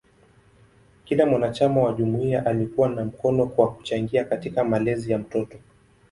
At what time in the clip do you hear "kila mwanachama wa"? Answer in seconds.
1.05-1.93